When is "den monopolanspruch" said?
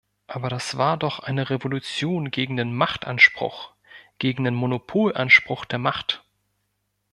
4.45-5.63